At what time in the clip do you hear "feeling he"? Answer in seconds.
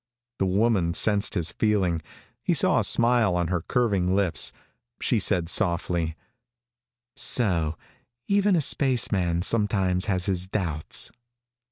1.51-2.55